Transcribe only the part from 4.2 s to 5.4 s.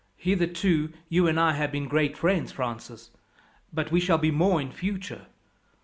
more in future.